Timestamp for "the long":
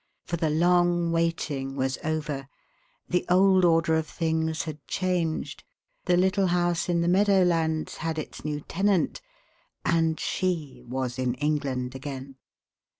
0.35-1.11